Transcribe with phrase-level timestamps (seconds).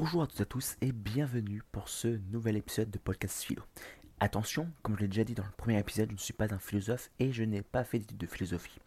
[0.00, 3.64] Bonjour à toutes et à tous et bienvenue pour ce nouvel épisode de Podcast Philo.
[4.20, 6.60] Attention, comme je l'ai déjà dit dans le premier épisode, je ne suis pas un
[6.60, 8.78] philosophe et je n'ai pas fait d'études de philosophie.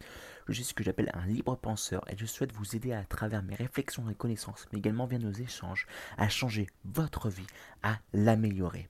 [0.48, 3.42] Je suis ce que j'appelle un libre penseur et je souhaite vous aider à travers
[3.42, 5.86] mes réflexions et connaissances, mais également via nos échanges,
[6.16, 7.46] à changer votre vie,
[7.82, 8.88] à l'améliorer.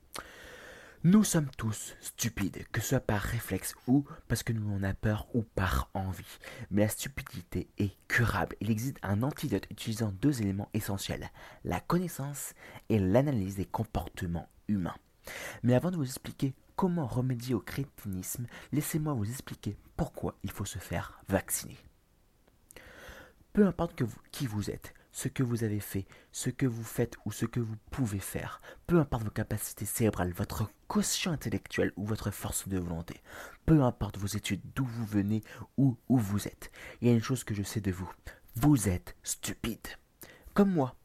[1.05, 4.95] Nous sommes tous stupides, que ce soit par réflexe ou parce que nous en avons
[5.01, 6.39] peur ou par envie.
[6.71, 8.55] Mais la stupidité est curable.
[8.61, 11.29] Il existe un antidote utilisant deux éléments essentiels,
[11.65, 12.53] la connaissance
[12.87, 14.95] et l'analyse des comportements humains.
[15.61, 20.63] Mais avant de vous expliquer comment remédier au crétinisme, laissez-moi vous expliquer pourquoi il faut
[20.63, 21.75] se faire vacciner.
[23.51, 27.31] Peu importe qui vous êtes, ce que vous avez fait, ce que vous faites ou
[27.31, 32.31] ce que vous pouvez faire, peu importe vos capacités cérébrales, votre quotient intellectuel ou votre
[32.31, 33.21] force de volonté,
[33.65, 35.41] peu importe vos études, d'où vous venez
[35.77, 38.11] ou où vous êtes, il y a une chose que je sais de vous,
[38.55, 39.87] vous êtes stupide.
[40.53, 40.95] Comme moi,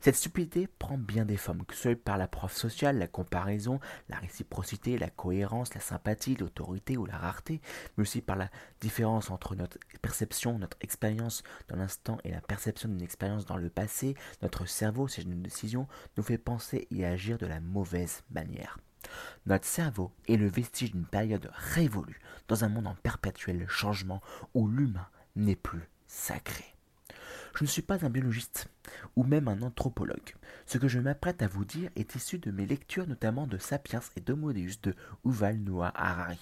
[0.00, 3.80] cette stupidité prend bien des formes, que ce soit par la preuve sociale, la comparaison,
[4.08, 7.60] la réciprocité, la cohérence, la sympathie, l'autorité ou la rareté,
[7.96, 12.88] mais aussi par la différence entre notre perception, notre expérience dans l'instant et la perception
[12.88, 14.14] d'une expérience dans le passé.
[14.42, 18.78] Notre cerveau, si une décision, nous fait penser et agir de la mauvaise manière.
[19.46, 24.20] Notre cerveau est le vestige d'une période révolue, dans un monde en perpétuel changement
[24.54, 26.75] où l'humain n'est plus sacré.
[27.56, 28.68] Je ne suis pas un biologiste
[29.16, 30.34] ou même un anthropologue.
[30.66, 34.02] Ce que je m'apprête à vous dire est issu de mes lectures notamment de Sapiens
[34.14, 36.38] et d'Homo Deus de Uval Noah Harari.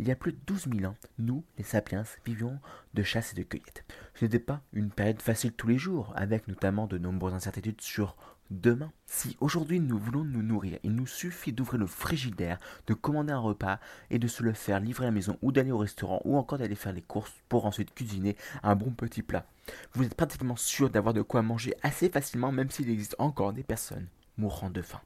[0.00, 2.58] Il y a plus de 12 000 ans, nous, les Sapiens, vivions
[2.94, 3.84] de chasse et de cueillette.
[4.14, 8.16] Ce n'était pas une période facile tous les jours, avec notamment de nombreuses incertitudes sur
[8.50, 8.92] demain.
[9.06, 13.38] Si aujourd'hui nous voulons nous nourrir, il nous suffit d'ouvrir le frigidaire, de commander un
[13.38, 13.78] repas
[14.10, 16.58] et de se le faire livrer à la maison ou d'aller au restaurant ou encore
[16.58, 19.46] d'aller faire les courses pour ensuite cuisiner un bon petit plat.
[19.94, 23.62] Vous êtes pratiquement sûr d'avoir de quoi manger assez facilement même s'il existe encore des
[23.62, 25.00] personnes mourant de faim.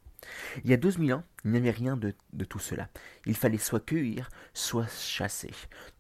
[0.65, 2.89] Il y a 12 000 ans, il n'y avait rien de, tout cela.
[3.27, 5.51] Il fallait soit cueillir, soit chasser.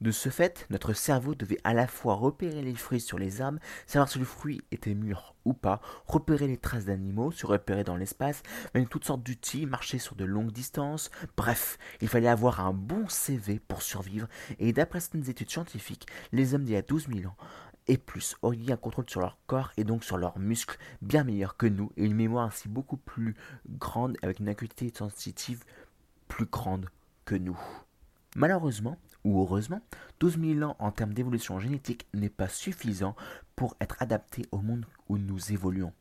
[0.00, 3.58] De ce fait, notre cerveau devait à la fois repérer les fruits sur les arbres,
[3.86, 7.96] savoir si le fruit était mûr ou pas, repérer les traces d'animaux, se repérer dans
[7.96, 8.42] l'espace,
[8.74, 11.10] mener toutes sortes d'outils, marcher sur de longues distances.
[11.36, 14.28] Bref, il fallait avoir un bon CV pour survivre,
[14.60, 17.36] et d'après certaines études scientifiques, les hommes d'il y a 12 000 ans
[17.88, 21.56] et plus auraient un contrôle sur leur corps et donc sur leurs muscles bien meilleur
[21.56, 23.34] que nous et une mémoire ainsi beaucoup plus
[23.68, 25.64] grande avec une acuité sensitive
[26.28, 26.88] plus grande
[27.24, 27.58] que nous.
[28.36, 29.80] Malheureusement, ou heureusement,
[30.20, 33.14] 12 000 ans en termes d'évolution génétique n'est pas suffisant
[33.56, 35.92] pour être adapté au monde où nous évoluons.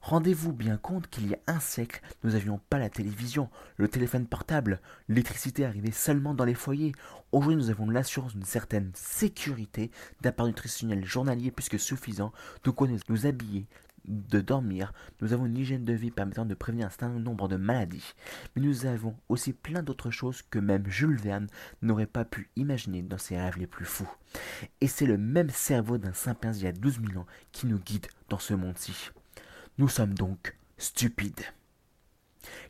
[0.00, 4.26] Rendez-vous bien compte qu'il y a un siècle, nous n'avions pas la télévision, le téléphone
[4.26, 6.92] portable, l'électricité arrivait seulement dans les foyers.
[7.32, 9.90] Aujourd'hui, nous avons l'assurance d'une certaine sécurité
[10.22, 12.32] d'apport nutritionnel journalier plus que suffisant,
[12.64, 13.66] de quoi nous habiller,
[14.06, 17.56] de dormir, nous avons une hygiène de vie permettant de prévenir un certain nombre de
[17.56, 18.14] maladies,
[18.56, 21.48] mais nous avons aussi plein d'autres choses que même Jules Verne
[21.82, 24.10] n'aurait pas pu imaginer dans ses rêves les plus fous.
[24.80, 27.78] Et c'est le même cerveau d'un saint-Pins il y a 12 000 ans qui nous
[27.78, 29.10] guide dans ce monde-ci.
[29.80, 31.40] Nous sommes donc stupides.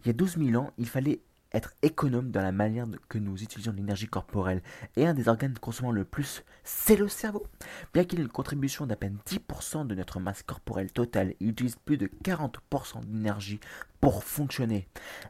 [0.05, 1.19] Il y a 12 000 ans, il fallait
[1.53, 4.63] être économe dans la manière que nous utilisons l'énergie corporelle.
[4.95, 7.45] Et un des organes consommant le plus, c'est le cerveau.
[7.93, 11.75] Bien qu'il ait une contribution d'à peine 10% de notre masse corporelle totale, il utilise
[11.85, 13.59] plus de 40% d'énergie
[14.01, 14.87] pour fonctionner.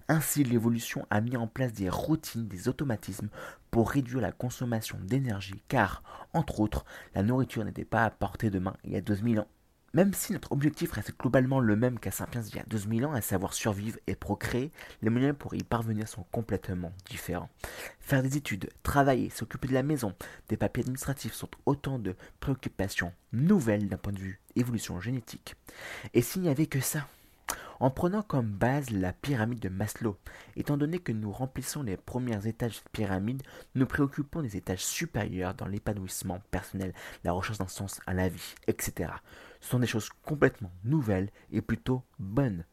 [0.08, 3.30] Ainsi, l'évolution a mis en place des routines, des automatismes
[3.70, 6.02] pour réduire la consommation d'énergie, car,
[6.34, 9.38] entre autres, la nourriture n'était pas à portée de main il y a 12 000
[9.38, 9.48] ans.
[9.92, 13.10] Même si notre objectif reste globalement le même qu'à Sapiens il y a 12 000
[13.10, 14.70] ans, à savoir survivre et procréer,
[15.02, 17.50] les moyens pour y parvenir sont complètement différents.
[17.98, 20.14] Faire des études, travailler, s'occuper de la maison,
[20.48, 25.56] des papiers administratifs sont autant de préoccupations nouvelles d'un point de vue évolution génétique.
[26.14, 27.08] Et s'il n'y avait que ça
[27.80, 30.16] en prenant comme base la pyramide de Maslow.
[30.54, 33.42] Étant donné que nous remplissons les premiers étages de cette pyramide,
[33.74, 36.92] nous préoccupons des étages supérieurs dans l'épanouissement personnel,
[37.24, 39.10] la recherche d'un sens à la vie, etc.
[39.60, 42.64] Sont des choses complètement nouvelles et plutôt bonnes.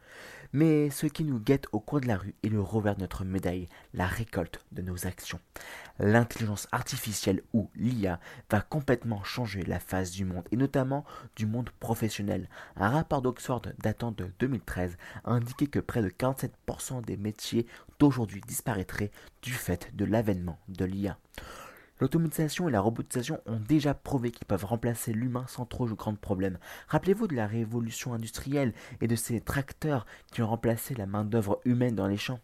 [0.54, 3.26] Mais ce qui nous guette au coin de la rue est le revers de notre
[3.26, 5.40] médaille, la récolte de nos actions.
[6.00, 8.20] L'intelligence artificielle ou l'IA
[8.50, 12.50] va complètement changer la face du monde, et notamment du monde professionnel.
[12.78, 17.68] Un rapport d'Oxford datant de 2013 a indiqué que près de 47% des métiers
[18.00, 21.18] d'aujourd'hui disparaîtraient du fait de l'avènement de l'IA.
[22.00, 26.16] L'automatisation et la robotisation ont déjà prouvé qu'ils peuvent remplacer l'humain sans trop de grands
[26.16, 26.60] problèmes.
[26.88, 31.96] Rappelez-vous de la révolution industrielle et de ces tracteurs qui ont remplacé la main-d'œuvre humaine
[31.96, 32.40] dans les champs.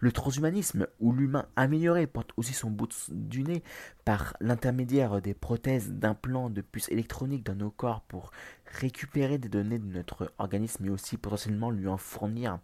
[0.00, 3.62] Le transhumanisme, où l'humain amélioré porte aussi son bout du nez
[4.06, 8.30] par l'intermédiaire des prothèses, d'implants, de puces électroniques dans nos corps pour
[8.70, 12.58] récupérer des données de notre organisme mais aussi potentiellement lui en fournir.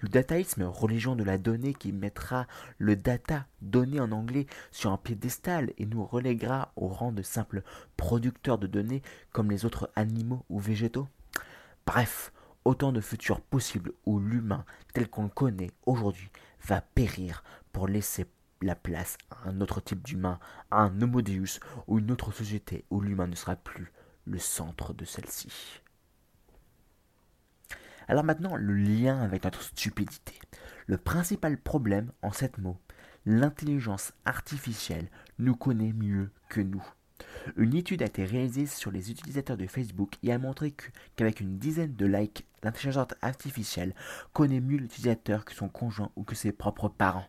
[0.00, 2.46] Le dataïsme, religion de la donnée qui mettra
[2.78, 7.62] le data donné en anglais sur un piédestal et nous reléguera au rang de simples
[7.96, 11.08] producteurs de données comme les autres animaux ou végétaux.
[11.86, 12.32] Bref,
[12.64, 14.64] autant de futurs possibles où l'humain
[14.94, 16.30] tel qu'on le connaît aujourd'hui
[16.64, 17.42] va périr
[17.72, 18.26] pour laisser
[18.60, 20.38] la place à un autre type d'humain,
[20.70, 23.92] à un homo deus ou une autre société où l'humain ne sera plus
[24.24, 25.80] le centre de celle-ci.
[28.08, 30.34] Alors maintenant, le lien avec notre stupidité.
[30.86, 32.78] Le principal problème en sept mots,
[33.24, 35.08] l'intelligence artificielle
[35.38, 36.84] nous connaît mieux que nous.
[37.56, 40.74] Une étude a été réalisée sur les utilisateurs de Facebook et a montré
[41.16, 43.94] qu'avec une dizaine de likes, l'intelligence artificielle
[44.32, 47.28] connaît mieux l'utilisateur que son conjoint ou que ses propres parents.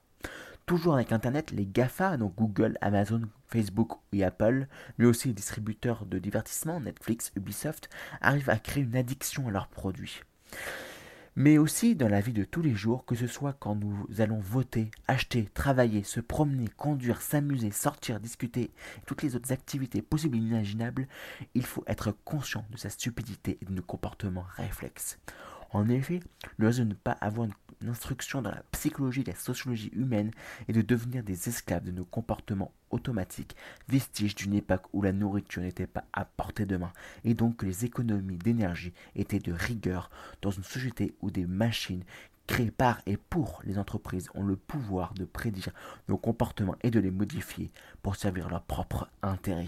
[0.66, 4.68] Toujours avec Internet, les GAFA, donc Google, Amazon, Facebook et Apple,
[4.98, 7.90] mais aussi les distributeurs de divertissement, Netflix, Ubisoft,
[8.22, 10.22] arrivent à créer une addiction à leurs produits.
[11.36, 14.40] Mais aussi dans la vie de tous les jours, que ce soit quand nous allons
[14.40, 20.38] voter, acheter, travailler, se promener, conduire, s'amuser, sortir, discuter, et toutes les autres activités possibles
[20.38, 21.08] et imaginables,
[21.56, 25.18] il faut être conscient de sa stupidité et de nos comportements réflexes.
[25.72, 26.20] En effet,
[26.58, 27.54] le de ne pas avoir une
[27.90, 30.32] instruction dans la psychologie et la sociologie humaine
[30.68, 33.56] et de devenir des esclaves de nos comportements automatiques,
[33.88, 36.94] vestiges d'une époque où la nourriture n'était pas à portée de main,
[37.24, 40.10] et donc que les économies d'énergie étaient de rigueur
[40.42, 42.04] dans une société où des machines
[42.48, 45.72] créées par et pour les entreprises ont le pouvoir de prédire
[46.10, 47.72] nos comportements et de les modifier
[48.02, 49.68] pour servir leur propre intérêt.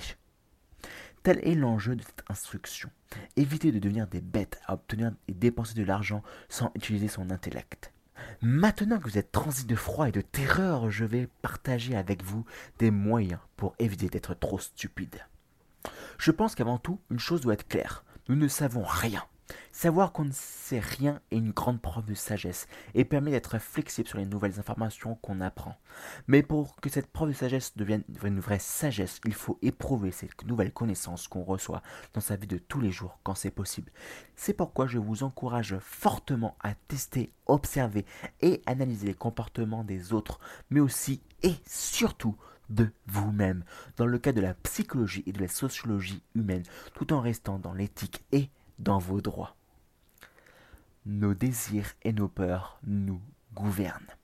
[1.24, 2.90] Tel est l'enjeu de cette instruction.
[3.36, 7.92] Éviter de devenir des bêtes à obtenir et dépenser de l'argent sans utiliser son intellect.
[8.42, 12.46] Maintenant que vous êtes transi de froid et de terreur, je vais partager avec vous
[12.80, 15.26] des moyens pour éviter d'être trop stupide.
[16.18, 18.04] Je pense qu'avant tout, une chose doit être claire.
[18.28, 19.24] Nous ne savons rien.
[19.72, 24.08] Savoir qu'on ne sait rien est une grande preuve de sagesse et permet d'être flexible
[24.08, 25.76] sur les nouvelles informations qu'on apprend.
[26.28, 30.30] Mais pour que cette preuve de sagesse devienne une vraie sagesse, il faut éprouver ces
[30.46, 31.84] nouvelles connaissances qu'on reçoit
[32.14, 33.92] dans sa vie de tous les jours quand c'est possible.
[34.36, 38.06] C'est pourquoi je vous encourage fortement à tester, observer
[38.42, 40.40] et analyser les comportements des autres,
[40.70, 42.36] mais aussi et surtout
[42.70, 43.64] de vous-même,
[43.98, 46.64] dans le cas de la psychologie et de la sociologie humaine,
[46.96, 48.50] tout en restant dans l'éthique et
[48.80, 49.56] dans vos droits.
[51.06, 53.22] Nos désirs et nos peurs nous
[53.54, 54.16] gouvernent.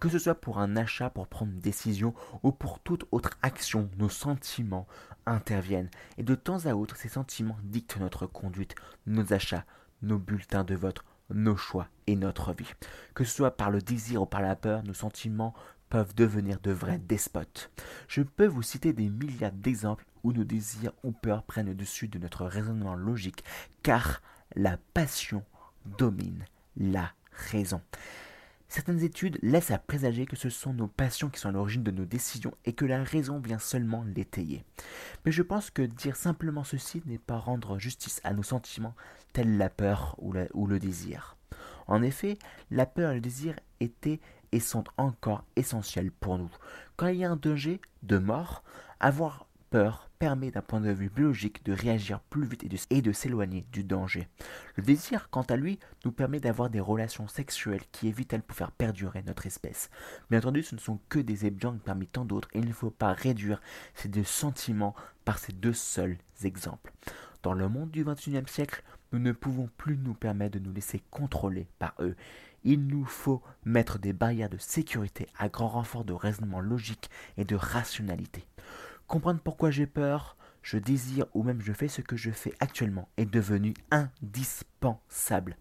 [0.00, 3.90] Que ce soit pour un achat, pour prendre une décision ou pour toute autre action,
[3.96, 4.86] nos sentiments
[5.24, 5.90] interviennent.
[6.18, 8.74] Et de temps à autre, ces sentiments dictent notre conduite,
[9.06, 9.64] nos achats,
[10.02, 12.72] nos bulletins de vote, nos choix et notre vie.
[13.14, 15.54] Que ce soit par le désir ou par la peur, nos sentiments
[15.88, 17.70] peuvent devenir de vrais despotes.
[18.08, 22.08] Je peux vous citer des milliards d'exemples où nos désirs ou peurs prennent le dessus
[22.08, 23.44] de notre raisonnement logique,
[23.84, 24.20] car
[24.56, 25.44] la passion
[25.98, 26.44] domine
[26.76, 27.80] la raison.
[28.68, 31.92] Certaines études laissent à présager que ce sont nos passions qui sont à l'origine de
[31.92, 34.64] nos décisions et que la raison vient seulement l'étayer.
[35.24, 38.96] Mais je pense que dire simplement ceci n'est pas rendre justice à nos sentiments
[39.32, 41.36] tels la peur ou, ou le désir.
[41.86, 42.36] En effet,
[42.72, 44.18] la peur et le désir étaient
[44.50, 46.50] et sont encore essentiels pour nous.
[46.96, 48.64] Quand il y a un danger de mort,
[49.00, 53.66] avoir peur permet d'un point de vue biologique de réagir plus vite et de, s'éloigner
[53.72, 54.28] du danger.
[54.76, 58.72] Le désir, quant à lui, nous permet d'avoir des relations sexuelles qui évitent de faire
[58.72, 59.90] perdurer notre espèce.
[60.30, 62.90] Bien entendu, ce ne sont que des exemples parmi tant d'autres et il ne faut
[62.90, 63.60] pas réduire
[63.94, 66.92] ces deux sentiments par ces deux seuls exemples.
[67.42, 71.02] Dans le monde du XXIe siècle, nous ne pouvons plus nous permettre de nous laisser
[71.10, 72.16] contrôler par eux.
[72.64, 77.44] Il nous faut mettre des barrières de sécurité à grand renfort de raisonnement logique et
[77.44, 78.44] de rationalité.
[79.06, 83.08] Comprendre pourquoi j'ai peur, je désire ou même je fais ce que je fais actuellement
[83.16, 85.56] est devenu indispensable.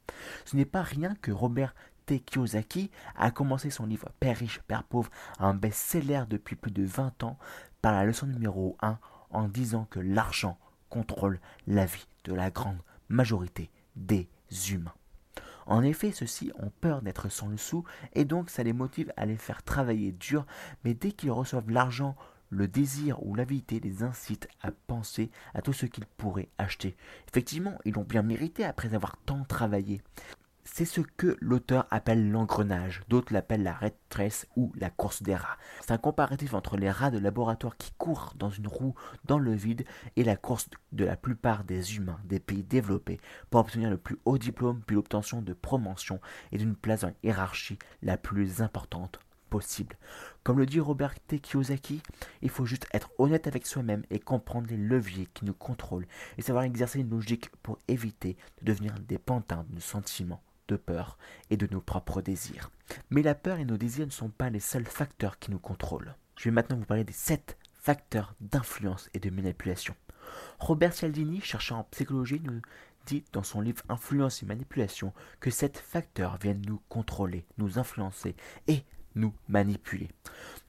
[0.46, 1.76] Ce n'est pas rien que Robert
[2.08, 2.20] T.
[2.20, 7.24] Kiyosaki a commencé son livre Père riche, Père pauvre, un best-seller depuis plus de 20
[7.24, 7.38] ans,
[7.82, 8.98] par la leçon numéro 1
[9.30, 10.58] en disant que l'argent
[10.90, 14.28] contrôle la vie de la grande majorité des
[14.72, 14.94] humains.
[15.68, 17.84] En effet, ceux-ci ont peur d'être sans le sou
[18.14, 20.46] et donc ça les motive à les faire travailler dur,
[20.84, 22.16] mais dès qu'ils reçoivent l'argent,
[22.50, 26.96] le désir ou l'avidité les incite à penser à tout ce qu'ils pourraient acheter.
[27.30, 30.02] Effectivement, ils l'ont bien mérité après avoir tant travaillé.
[30.68, 35.36] C'est ce que l'auteur appelle l'engrenage, d'autres l'appellent la red trace ou la course des
[35.36, 35.58] rats.
[35.82, 39.54] C'est un comparatif entre les rats de laboratoire qui courent dans une roue dans le
[39.54, 39.86] vide
[40.16, 43.22] et la course de la plupart des humains des pays développés
[43.52, 46.20] pour obtenir le plus haut diplôme puis l'obtention de promotion
[46.52, 49.98] et d'une place dans la hiérarchie la plus importante possible.
[50.44, 51.40] Comme le dit Robert T.
[51.40, 52.02] Kiyosaki,
[52.42, 56.42] il faut juste être honnête avec soi-même et comprendre les leviers qui nous contrôlent et
[56.42, 61.18] savoir exercer une logique pour éviter de devenir dépendant de nos sentiments de peur
[61.50, 62.72] et de nos propres désirs.
[63.10, 66.16] Mais la peur et nos désirs ne sont pas les seuls facteurs qui nous contrôlent.
[66.38, 69.96] Je vais maintenant vous parler des 7 facteurs d'influence et de manipulation.
[70.60, 72.62] Robert Cialdini, chercheur en psychologie, nous
[73.06, 78.36] dit dans son livre Influence et manipulation que sept facteurs viennent nous contrôler, nous influencer
[78.68, 78.84] et
[79.16, 80.10] nous manipuler.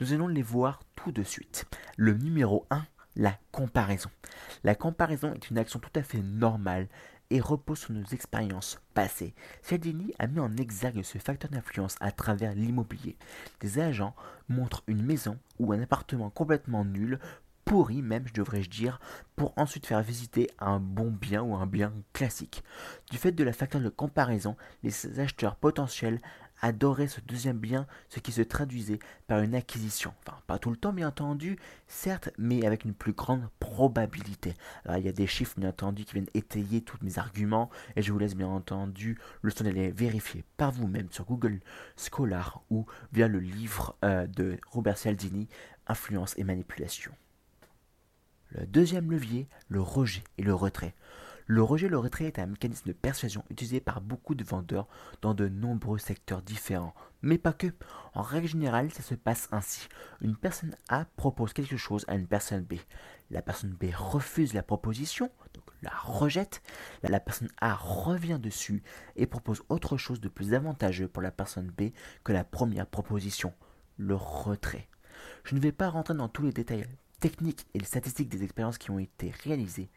[0.00, 1.66] Nous allons les voir tout de suite.
[1.96, 2.84] Le numéro 1,
[3.16, 4.10] la comparaison.
[4.64, 6.88] La comparaison est une action tout à fait normale
[7.30, 9.34] et repose sur nos expériences passées.
[9.62, 13.16] Cialdini a mis en exergue ce facteur d'influence à travers l'immobilier.
[13.60, 14.14] Des agents
[14.48, 17.18] montrent une maison ou un appartement complètement nul
[17.64, 19.00] pourri même, je devrais-je dire,
[19.34, 22.62] pour ensuite faire visiter un bon bien ou un bien classique.
[23.10, 26.20] Du fait de la facteur de comparaison, les acheteurs potentiels
[26.60, 30.12] adoraient ce deuxième bien, ce qui se traduisait par une acquisition.
[30.26, 34.54] Enfin, pas tout le temps, bien entendu, certes, mais avec une plus grande probabilité.
[34.84, 38.02] Alors, il y a des chiffres, bien entendu, qui viennent étayer tous mes arguments, et
[38.02, 41.60] je vous laisse, bien entendu, le temps d'aller vérifier par vous-même sur Google
[41.96, 45.48] Scholar ou via le livre euh, de Robert Cialdini,
[45.88, 47.12] Influence et manipulation.
[48.50, 50.94] Le deuxième levier, le rejet et le retrait.
[51.48, 54.88] Le rejet et le retrait est un mécanisme de persuasion utilisé par beaucoup de vendeurs
[55.22, 57.68] dans de nombreux secteurs différents, mais pas que.
[58.14, 59.88] En règle générale, ça se passe ainsi.
[60.20, 62.74] Une personne A propose quelque chose à une personne B.
[63.30, 66.62] La personne B refuse la proposition, donc la rejette.
[67.04, 68.82] La personne A revient dessus
[69.14, 71.92] et propose autre chose de plus avantageux pour la personne B
[72.24, 73.52] que la première proposition,
[73.98, 74.88] le retrait.
[75.44, 76.86] Je ne vais pas rentrer dans tous les détails
[77.20, 79.88] techniques et les statistiques des expériences qui ont été réalisées.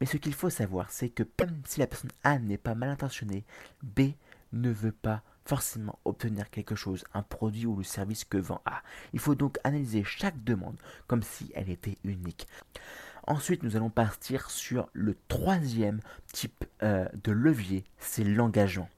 [0.00, 2.88] Mais ce qu'il faut savoir, c'est que même si la personne A n'est pas mal
[2.88, 3.44] intentionnée,
[3.82, 4.12] B
[4.52, 8.82] ne veut pas forcément obtenir quelque chose, un produit ou le service que vend A.
[9.12, 10.76] Il faut donc analyser chaque demande
[11.06, 12.46] comme si elle était unique.
[13.26, 16.00] Ensuite, nous allons partir sur le troisième
[16.32, 18.88] type euh, de levier, c'est l'engagement.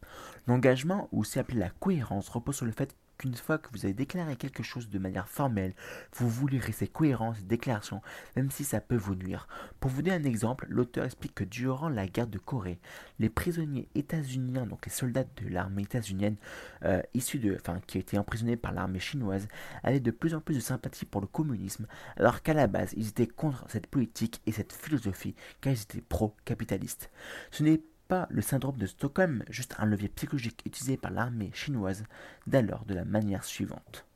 [0.46, 3.94] L'engagement, ou c'est appelé la cohérence, repose sur le fait qu'une fois que vous avez
[3.94, 5.74] déclaré quelque chose de manière formelle,
[6.14, 8.02] vous voulez rester cohérent cette déclaration,
[8.36, 9.48] même si ça peut vous nuire.
[9.80, 12.78] Pour vous donner un exemple, l'auteur explique que durant la guerre de Corée,
[13.18, 16.36] les prisonniers états-uniens, donc les soldats de l'armée états-unienne,
[16.84, 19.48] euh, issus de, enfin, qui étaient emprisonnés par l'armée chinoise,
[19.82, 23.08] avaient de plus en plus de sympathie pour le communisme, alors qu'à la base, ils
[23.08, 27.10] étaient contre cette politique et cette philosophie, car ils étaient pro-capitalistes.
[27.50, 32.04] Ce n'est pas le syndrome de Stockholm, juste un levier psychologique utilisé par l'armée chinoise
[32.46, 34.06] d'alors de la manière suivante.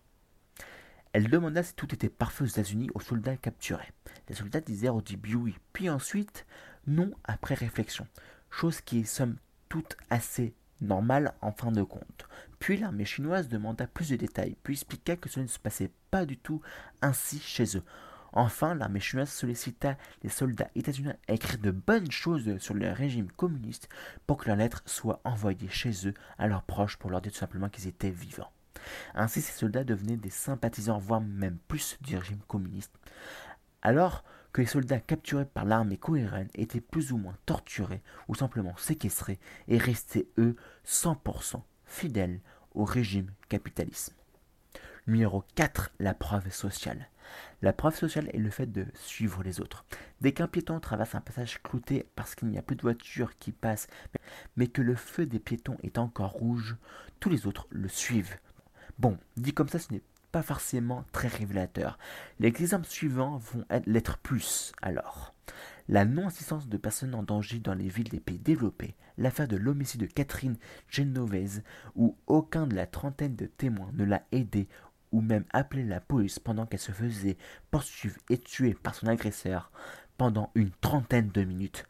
[1.13, 3.93] Elle demanda si tout était parfait aux États-Unis aux soldats capturés.
[4.29, 6.47] Les soldats disaient au début oui, puis ensuite
[6.87, 8.07] non après réflexion,
[8.51, 9.37] chose qui est somme
[9.69, 12.29] toute assez normale en fin de compte.
[12.59, 16.25] Puis l'armée chinoise demanda plus de détails, puis expliqua que cela ne se passait pas
[16.25, 16.61] du tout
[17.03, 17.83] ainsi chez eux.
[18.39, 23.33] Enfin, l'armée chinoise sollicita les soldats états-uniens à écrire de bonnes choses sur le régime
[23.33, 23.89] communiste
[24.29, 27.39] pour que leurs lettres soient envoyées chez eux à leurs proches pour leur dire tout
[27.39, 28.53] simplement qu'ils étaient vivants.
[29.17, 32.93] Ainsi, ces soldats devenaient des sympathisants, voire même plus du régime communiste.
[33.83, 38.77] Alors que les soldats capturés par l'armée coréenne étaient plus ou moins torturés ou simplement
[38.77, 40.55] séquestrés et restaient, eux,
[40.87, 42.39] 100% fidèles
[42.77, 44.15] au régime capitalisme.
[45.09, 45.91] Numéro 4.
[45.99, 47.09] La preuve sociale.
[47.63, 49.85] La preuve sociale est le fait de suivre les autres.
[50.21, 53.53] Dès qu'un piéton traverse un passage clouté parce qu'il n'y a plus de voitures qui
[53.53, 53.89] passent,
[54.57, 56.77] mais que le feu des piétons est encore rouge,
[57.21, 58.37] tous les autres le suivent.
[58.99, 61.99] Bon, dit comme ça, ce n'est pas forcément très révélateur.
[62.39, 65.35] Les exemples suivants vont l'être plus alors.
[65.89, 70.03] La non-assistance de personnes en danger dans les villes des pays développés, l'affaire de l'homicide
[70.03, 70.59] de Catherine
[70.89, 71.63] Genovese,
[71.95, 74.69] où aucun de la trentaine de témoins ne l'a aidé
[75.13, 77.37] ou même appeler la police pendant qu'elle se faisait
[77.71, 79.71] poursuivre et tuer par son agresseur
[80.17, 81.87] pendant une trentaine de minutes.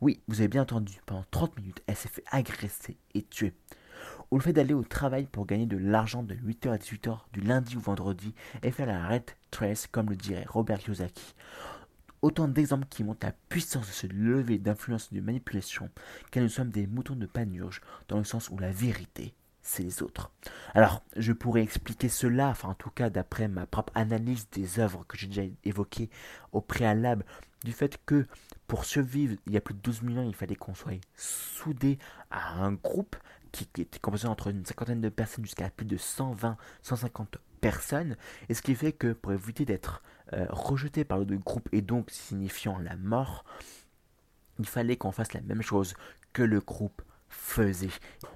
[0.00, 3.54] Oui, vous avez bien entendu, pendant 30 minutes, elle s'est fait agresser et tuer.
[4.30, 7.40] Ou le fait d'aller au travail pour gagner de l'argent de 8h à 18h du
[7.40, 11.34] lundi au vendredi et faire la red trace comme le dirait Robert Kiyosaki.
[12.20, 15.90] Autant d'exemples qui montrent la puissance de ce lever d'influence et de manipulation,
[16.30, 20.02] car nous sommes des moutons de panurge dans le sens où la vérité c'est les
[20.02, 20.30] autres.
[20.74, 25.04] Alors, je pourrais expliquer cela, enfin en tout cas d'après ma propre analyse des œuvres
[25.06, 26.10] que j'ai déjà évoquées
[26.52, 27.24] au préalable,
[27.64, 28.26] du fait que
[28.66, 31.98] pour survivre il y a plus de 12 000 ans, il fallait qu'on soit soudé
[32.30, 33.16] à un groupe
[33.52, 38.16] qui, était composé entre une cinquantaine de personnes jusqu'à plus de 120, 150 personnes,
[38.48, 40.02] et ce qui fait que pour éviter d'être
[40.32, 43.44] euh, rejeté par le groupe et donc signifiant la mort,
[44.58, 45.94] il fallait qu'on fasse la même chose
[46.32, 47.02] que le groupe
[47.32, 47.88] faisait.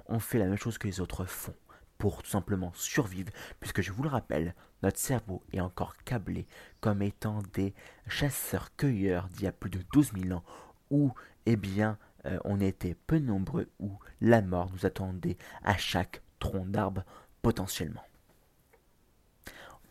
[0.07, 1.55] On fait la même chose que les autres font.
[1.97, 6.45] pour tout simplement survivre, puisque je vous le rappelle, notre cerveau est encore câblé
[6.79, 7.73] comme étant des
[8.07, 10.43] chasseurs-cueilleurs d'il y a plus de 12 000 ans,
[10.91, 11.11] où,
[11.47, 16.65] eh bien, euh, on était peu nombreux, où la mort nous attendait à chaque tronc
[16.65, 17.03] d'arbre
[17.41, 18.06] potentiellement.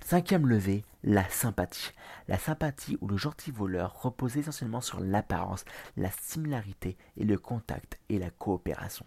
[0.09, 1.91] Cinquième levée, la sympathie.
[2.29, 5.65] La sympathie ou le gentil voleur repose essentiellement sur l'apparence,
[5.97, 9.05] la similarité et le contact et la coopération.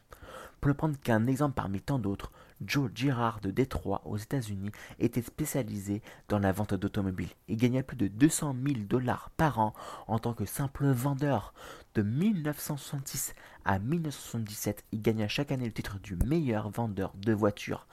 [0.59, 5.21] Pour ne prendre qu'un exemple parmi tant d'autres, Joe Girard de Détroit aux États-Unis était
[5.21, 7.29] spécialisé dans la vente d'automobiles.
[7.47, 9.73] Il gagnait plus de 200 000 dollars par an
[10.07, 11.53] en tant que simple vendeur.
[11.95, 17.87] De 1966 à 1977, il gagna chaque année le titre du meilleur vendeur de voitures.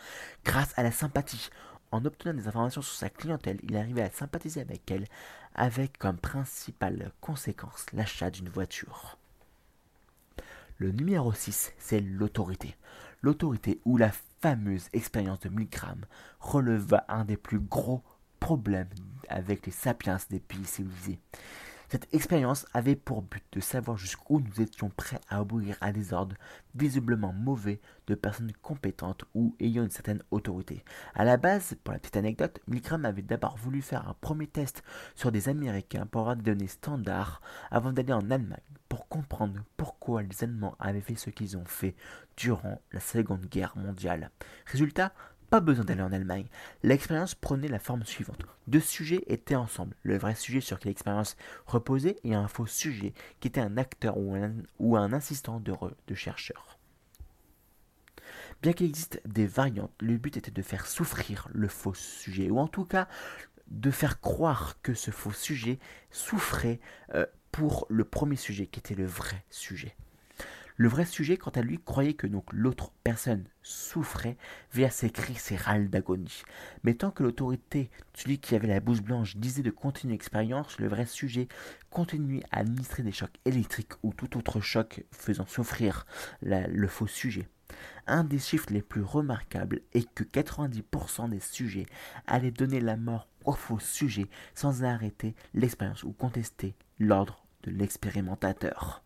[0.44, 1.50] Grâce à la sympathie,
[1.92, 5.06] en obtenant des informations sur sa clientèle, il arrivait à sympathiser avec elle,
[5.54, 9.18] avec comme principale conséquence l'achat d'une voiture.
[10.78, 12.76] Le numéro 6, c'est l'autorité.
[13.22, 14.10] L'autorité ou la
[14.42, 16.04] fameuse expérience de Milgram
[16.38, 18.02] releva un des plus gros
[18.40, 18.90] problèmes
[19.28, 21.18] avec les sapiens des pays civilisés.
[21.88, 26.12] Cette expérience avait pour but de savoir jusqu'où nous étions prêts à obéir à des
[26.12, 26.34] ordres
[26.74, 30.84] visiblement mauvais de personnes compétentes ou ayant une certaine autorité.
[31.14, 34.82] À la base, pour la petite anecdote, Milgram avait d'abord voulu faire un premier test
[35.14, 37.40] sur des Américains pour avoir des données standards
[37.70, 41.94] avant d'aller en Allemagne pour comprendre pourquoi les Allemands avaient fait ce qu'ils ont fait
[42.36, 44.30] durant la Seconde Guerre mondiale.
[44.66, 45.12] Résultat,
[45.50, 46.46] pas besoin d'aller en Allemagne.
[46.82, 48.44] L'expérience prenait la forme suivante.
[48.66, 49.96] Deux sujets étaient ensemble.
[50.02, 51.36] Le vrai sujet sur qui l'expérience
[51.66, 55.72] reposait et un faux sujet qui était un acteur ou un, assistant de,
[56.06, 56.78] de chercheur.
[58.62, 62.58] Bien qu'il existe des variantes, le but était de faire souffrir le faux sujet, ou
[62.58, 63.08] en tout cas
[63.68, 65.78] de faire croire que ce faux sujet
[66.10, 66.80] souffrait
[67.14, 69.96] euh, pour le premier sujet qui était le vrai sujet.
[70.76, 74.36] Le vrai sujet, quant à lui, croyait que l'autre personne souffrait
[74.72, 76.42] via ses cris, ses râles d'agonie.
[76.84, 80.88] Mais tant que l'autorité, celui qui avait la bouche blanche, disait de continuer l'expérience, le
[80.88, 81.48] vrai sujet
[81.90, 86.06] continuait à administrer des chocs électriques ou tout autre choc faisant souffrir
[86.42, 87.48] le faux sujet.
[88.06, 91.86] Un des chiffres les plus remarquables est que 90% des sujets
[92.26, 99.05] allaient donner la mort au faux sujet sans arrêter l'expérience ou contester l'ordre de l'expérimentateur.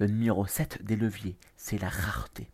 [0.00, 2.52] Le numéro 7 des leviers, c'est la rareté.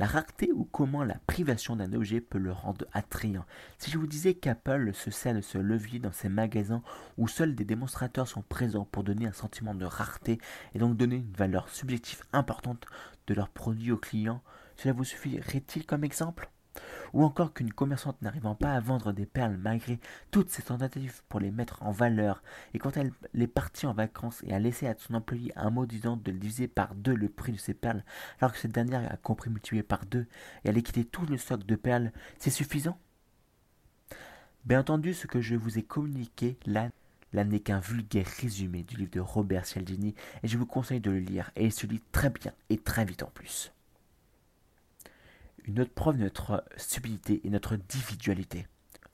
[0.00, 3.44] La rareté ou comment la privation d'un objet peut le rendre attrayant.
[3.78, 6.82] Si je vous disais qu'Apple se sert de ce levier dans ses magasins
[7.18, 10.40] où seuls des démonstrateurs sont présents pour donner un sentiment de rareté
[10.74, 12.84] et donc donner une valeur subjective importante
[13.28, 14.42] de leurs produits aux clients,
[14.74, 16.51] cela vous suffirait-il comme exemple?
[17.12, 19.98] Ou encore qu'une commerçante n'arrivant pas à vendre des perles malgré
[20.30, 22.42] toutes ses tentatives pour les mettre en valeur,
[22.74, 25.86] et quand elle est partie en vacances et a laissé à son employé un mot
[25.86, 28.04] disant de diviser par deux le prix de ses perles,
[28.40, 30.26] alors que cette dernière a compris multiplier par deux
[30.64, 32.98] et allait quitter tout le stock de perles, c'est suffisant?
[34.64, 36.90] Bien entendu, ce que je vous ai communiqué là
[37.32, 41.10] Là n'est qu'un vulgaire résumé du livre de Robert Cialdini et je vous conseille de
[41.10, 41.50] le lire.
[41.56, 43.72] Et il se lit très bien et très vite en plus.
[45.64, 48.66] Une autre preuve de notre stupidité est notre individualité.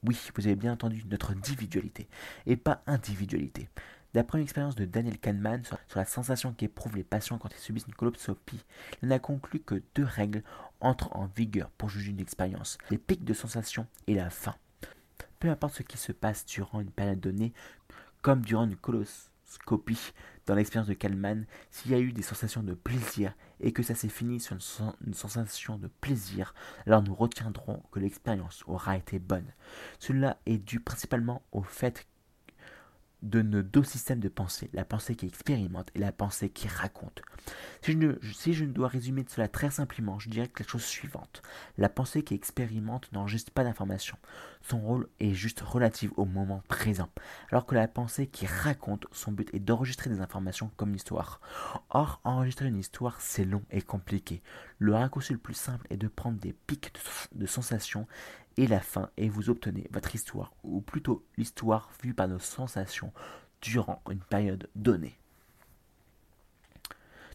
[0.05, 2.09] Oui, vous avez bien entendu, notre individualité,
[2.47, 3.69] et pas individualité.
[4.15, 7.87] D'après une expérience de Daniel Kahneman sur, la sensation qu'éprouvent les patients quand ils subissent
[7.87, 8.65] une coloscopie,
[9.03, 10.43] il a conclu que deux règles
[10.81, 14.55] entrent en vigueur pour juger une expérience, les pics de sensation et la faim.
[15.41, 17.53] Peu importe ce qui se passe durant une période donnée,
[18.23, 20.13] comme durant une coloscopie,
[20.49, 23.95] dans l'expérience de Kalman, s'il y a eu des sensations de plaisir et que ça
[23.95, 26.55] s'est fini sur une, sensation de plaisir,
[26.87, 29.53] alors nous retiendrons que l'expérience aura été bonne.
[29.99, 32.08] Cela est dû principalement au fait
[33.23, 37.23] de nos deux systèmes de pensée, la pensée qui expérimente et la pensée qui raconte.
[37.83, 37.93] Si
[38.53, 41.43] je, ne, dois résumer cela très simplement, je dirais que la chose suivante.
[41.79, 44.19] La pensée qui expérimente n'enregistre pas d'informations.
[44.63, 47.09] Son rôle est juste relatif au moment présent.
[47.51, 51.41] Alors que la pensée qui raconte, son but est d'enregistrer des informations comme l'histoire.
[51.91, 54.43] Or, enregistrer une histoire, c'est long et compliqué.
[54.79, 58.07] Le raccourci le plus simple est de prendre des pics de, de sensations
[58.59, 63.13] et la fin et vous obtenez votre histoire, ou plutôt l'histoire vue par nos sensations
[63.63, 65.17] durant une période donnée.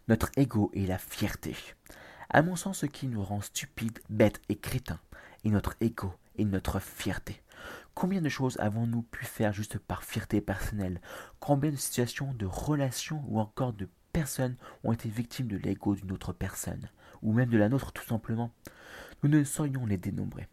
[0.10, 1.56] Notre ego est la fierté.
[2.30, 5.00] À mon sens, ce qui nous rend stupides, bêtes et crétins
[5.46, 7.42] est notre ego et notre fierté.
[7.94, 11.00] Combien de choses avons-nous pu faire juste par fierté personnelle?
[11.40, 16.12] Combien de situations, de relations ou encore de personnes ont été victimes de l'ego d'une
[16.12, 16.90] autre personne,
[17.22, 18.52] ou même de la nôtre tout simplement?
[19.22, 20.50] Nous ne saurions les dénombrer.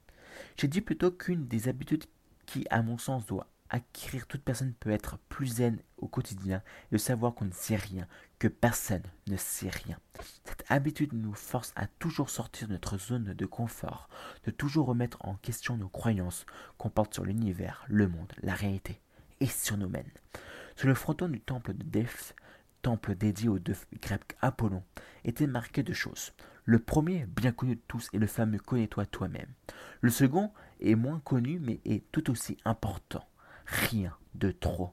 [0.57, 2.05] J'ai dit plutôt qu'une des habitudes
[2.47, 6.97] qui, à mon sens, doit acquérir toute personne peut être plus zen au quotidien et
[6.97, 8.07] de savoir qu'on ne sait rien,
[8.39, 9.99] que personne ne sait rien.
[10.45, 14.09] Cette habitude nous force à toujours sortir de notre zone de confort,
[14.45, 16.47] de toujours remettre en question nos croyances
[16.79, 19.01] qu'on porte sur l'univers, le monde, la réalité
[19.39, 20.11] et sur nous-mêmes.
[20.77, 22.35] Sur le fronton du temple de Delphes,
[22.83, 24.83] temple dédié au dieu grec Apollon,
[25.25, 26.33] était marqué de choses.
[26.65, 29.53] Le premier, bien connu de tous, est le fameux Connais-toi toi-même.
[30.01, 33.27] Le second est moins connu, mais est tout aussi important.
[33.67, 34.93] Rien de trop.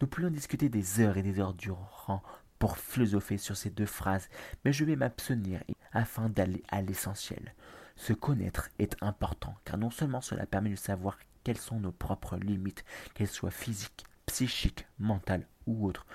[0.00, 2.22] Nous pourrions discuter des heures et des heures durant
[2.58, 4.28] pour philosopher sur ces deux phrases,
[4.64, 7.54] mais je vais m'abstenir afin d'aller à l'essentiel.
[7.96, 12.36] Se connaître est important, car non seulement cela permet de savoir quelles sont nos propres
[12.36, 16.06] limites, qu'elles soient physiques, psychiques, mentales ou autres,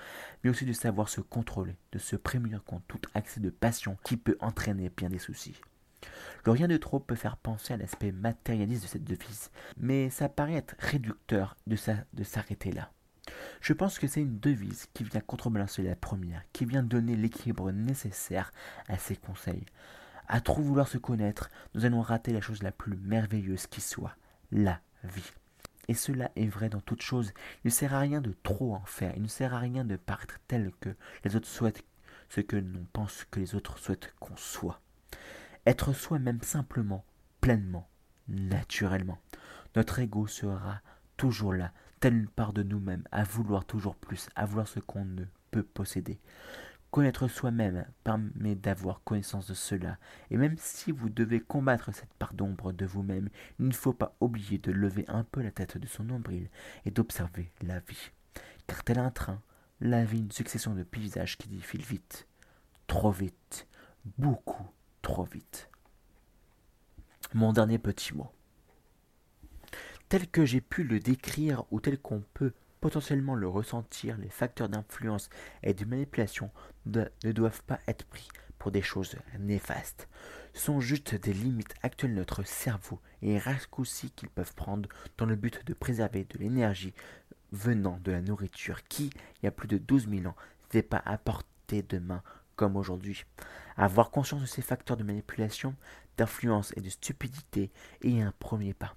[0.42, 4.16] mais aussi de savoir se contrôler, de se prémunir contre tout accès de passion qui
[4.16, 5.60] peut entraîner bien des soucis.
[6.44, 10.28] Le rien de trop peut faire penser à l'aspect matérialiste de cette devise, mais ça
[10.28, 11.76] paraît être réducteur de,
[12.12, 12.90] de s'arrêter là.
[13.60, 17.72] Je pense que c'est une devise qui vient contrebalancer la première, qui vient donner l'équilibre
[17.72, 18.52] nécessaire
[18.88, 19.64] à ses conseils.
[20.28, 24.16] À trop vouloir se connaître, nous allons rater la chose la plus merveilleuse qui soit,
[24.50, 25.32] la vie.
[25.88, 27.32] Et cela est vrai dans toute chose.
[27.64, 29.12] Il ne sert à rien de trop en faire.
[29.16, 30.90] Il ne sert à rien de paraître tel que
[31.24, 31.84] les autres souhaitent
[32.28, 34.80] ce que l'on pense que les autres souhaitent qu'on soit.
[35.66, 37.04] Être soi-même simplement,
[37.40, 37.88] pleinement,
[38.28, 39.18] naturellement.
[39.76, 40.80] Notre ego sera
[41.16, 45.24] toujours là, telle part de nous-mêmes, à vouloir toujours plus, à vouloir ce qu'on ne
[45.50, 46.18] peut posséder.
[46.94, 49.98] Connaître soi-même permet d'avoir connaissance de cela,
[50.30, 54.14] et même si vous devez combattre cette part d'ombre de vous-même, il ne faut pas
[54.20, 56.48] oublier de lever un peu la tête de son nombril
[56.84, 58.12] et d'observer la vie.
[58.68, 59.42] Car tel un train,
[59.80, 62.28] la vie une succession de paysages qui défilent vite,
[62.86, 63.66] trop vite,
[64.16, 64.70] beaucoup
[65.02, 65.68] trop vite.
[67.32, 68.30] Mon dernier petit mot.
[70.08, 72.52] Tel que j'ai pu le décrire ou tel qu'on peut
[72.84, 75.30] potentiellement le ressentir, les facteurs d'influence
[75.62, 76.50] et de manipulation
[76.84, 80.06] ne doivent pas être pris pour des choses néfastes.
[80.52, 85.34] Sont juste des limites actuelles de notre cerveau et raccourcis qu'ils peuvent prendre dans le
[85.34, 86.92] but de préserver de l'énergie
[87.52, 89.08] venant de la nourriture qui,
[89.40, 92.22] il y a plus de 12 000 ans, n'était pas à portée de main
[92.54, 93.24] comme aujourd'hui.
[93.78, 95.74] Avoir conscience de ces facteurs de manipulation,
[96.18, 97.70] d'influence et de stupidité
[98.02, 98.94] est un premier pas.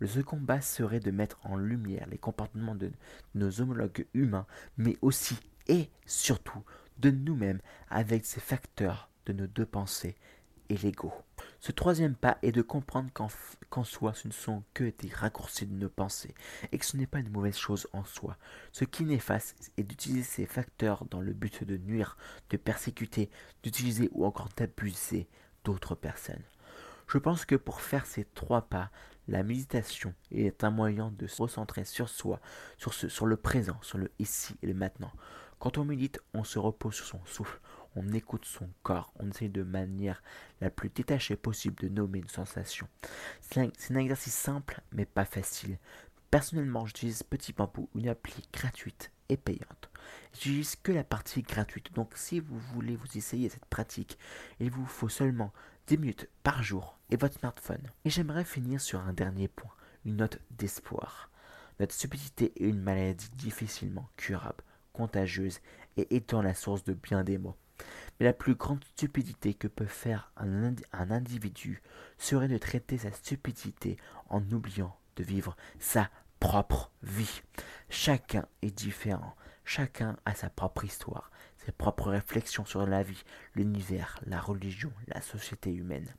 [0.00, 2.90] Le second bas serait de mettre en lumière les comportements de
[3.34, 4.46] nos homologues humains,
[4.78, 6.64] mais aussi et surtout
[6.98, 10.16] de nous-mêmes avec ces facteurs de nos deux pensées
[10.70, 11.12] et l'ego.
[11.58, 15.74] Ce troisième pas est de comprendre qu'en soi ce ne sont que des raccourcis de
[15.74, 16.34] nos pensées
[16.72, 18.38] et que ce n'est pas une mauvaise chose en soi.
[18.72, 22.16] Ce qui néfaste est d'utiliser ces facteurs dans le but de nuire,
[22.48, 23.30] de persécuter,
[23.62, 25.28] d'utiliser ou encore d'abuser
[25.64, 26.42] d'autres personnes.
[27.10, 28.90] Je pense que pour faire ces trois pas,
[29.26, 32.40] la méditation est un moyen de se recentrer sur soi,
[32.78, 35.10] sur, ce, sur le présent, sur le ici et le maintenant.
[35.58, 37.60] Quand on médite, on se repose sur son souffle,
[37.96, 40.22] on écoute son corps, on essaie de manière
[40.60, 42.86] la plus détachée possible de nommer une sensation.
[43.40, 45.78] C'est un, exercice simple mais pas facile.
[46.30, 49.90] Personnellement, j'utilise Petit Bambou, une appli gratuite et payante.
[50.32, 54.16] J'utilise que la partie gratuite, donc si vous voulez vous essayer cette pratique,
[54.60, 55.52] il vous faut seulement
[55.90, 57.82] 10 minutes par jour et votre smartphone.
[58.04, 59.72] Et j'aimerais finir sur un dernier point,
[60.04, 61.32] une note d'espoir.
[61.80, 65.58] Notre stupidité est une maladie difficilement curable, contagieuse
[65.96, 67.56] et étant la source de bien des maux.
[68.20, 71.82] Mais la plus grande stupidité que peut faire un, un individu
[72.18, 73.96] serait de traiter sa stupidité
[74.28, 77.42] en oubliant de vivre sa propre vie.
[77.88, 79.34] Chacun est différent,
[79.70, 81.30] chacun a sa propre histoire,
[81.64, 83.22] ses propres réflexions sur la vie,
[83.54, 86.12] l'univers, la religion, la société humaine.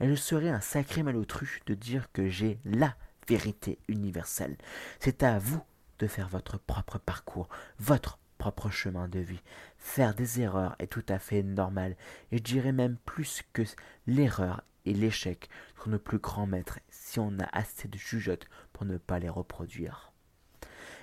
[0.00, 2.96] Et je serais un sacré malotru de dire que j'ai LA
[3.28, 4.56] vérité universelle.
[4.98, 5.62] C'est à vous
[6.00, 9.42] de faire votre propre parcours, votre propre chemin de vie.
[9.78, 11.94] Faire des erreurs est tout à fait normal,
[12.32, 13.62] et je dirais même plus que
[14.08, 15.48] l'erreur et l'échec
[15.80, 19.28] sont nos plus grands maîtres si on a assez de jugeotes pour ne pas les
[19.28, 20.11] reproduire.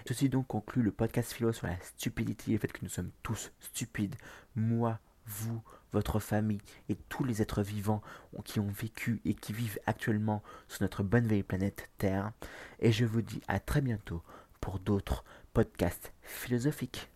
[0.09, 3.11] Ceci donc conclut le podcast philo sur la stupidité et le fait que nous sommes
[3.21, 4.15] tous stupides.
[4.55, 5.61] Moi, vous,
[5.93, 8.01] votre famille et tous les êtres vivants
[8.43, 12.31] qui ont vécu et qui vivent actuellement sur notre bonne vieille planète Terre.
[12.79, 14.23] Et je vous dis à très bientôt
[14.59, 17.11] pour d'autres podcasts philosophiques.